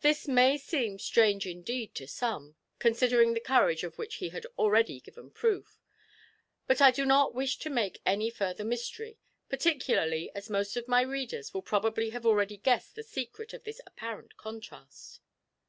[0.00, 4.98] This may seem strange indeed to some, considering the courage of which he had already
[4.98, 5.80] given proof,
[6.66, 11.02] but I do not wish to make any further mystery, particularly as most of my
[11.02, 15.20] readers will probably have already guessed the secret of this apparent contrast.